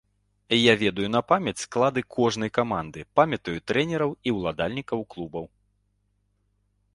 Я 0.59 0.73
ведаю 0.83 1.09
на 1.15 1.19
памяць 1.31 1.59
склады 1.65 2.03
кожнай 2.15 2.51
каманды, 2.57 2.99
памятаю 3.21 3.55
трэнераў 3.73 4.11
і 4.31 4.35
ўладальнікаў 4.39 4.99
клубаў. 5.13 5.45